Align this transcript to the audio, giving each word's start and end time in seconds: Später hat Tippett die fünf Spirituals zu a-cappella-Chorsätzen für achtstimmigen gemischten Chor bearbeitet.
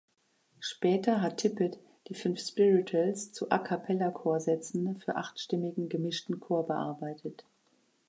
Später 0.59 1.21
hat 1.21 1.37
Tippett 1.37 1.77
die 2.07 2.15
fünf 2.15 2.39
Spirituals 2.39 3.33
zu 3.33 3.51
a-cappella-Chorsätzen 3.51 4.97
für 4.97 5.15
achtstimmigen 5.15 5.89
gemischten 5.89 6.39
Chor 6.39 6.65
bearbeitet. 6.65 7.45